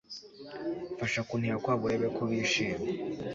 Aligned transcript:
Fasha 0.97 1.21
kuniha 1.29 1.57
kwabo 1.63 1.83
urebe 1.85 2.07
ko 2.15 2.21
bishima 2.29 2.85